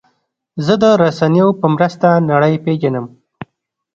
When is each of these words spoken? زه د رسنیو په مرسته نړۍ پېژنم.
زه 0.65 0.73
د 0.83 0.83
رسنیو 1.03 1.47
په 1.59 1.67
مرسته 1.73 2.07
نړۍ 2.31 2.55
پېژنم. 2.63 3.05